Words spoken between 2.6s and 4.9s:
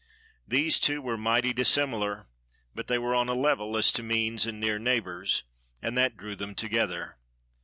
but they were on a level as to means and near